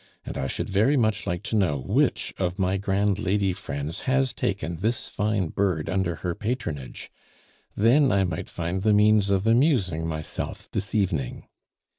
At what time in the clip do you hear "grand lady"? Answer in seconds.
2.77-3.53